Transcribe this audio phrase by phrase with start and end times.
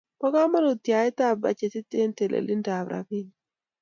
[0.19, 3.37] Bo kamanut yaetab bajetit eng telilindab robinik